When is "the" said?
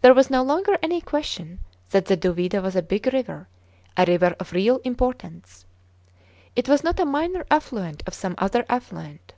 2.06-2.16